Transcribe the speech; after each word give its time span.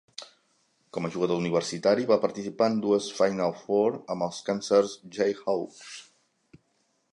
Com 0.95 1.07
a 1.07 1.11
jugador 1.15 1.41
universitari, 1.41 2.07
va 2.13 2.17
participar 2.23 2.71
en 2.73 2.79
dues 2.87 3.11
"Final 3.19 3.55
Four" 3.59 4.01
amb 4.15 4.27
els 4.29 4.43
Kansas 4.49 4.99
Jayhawks. 5.19 5.87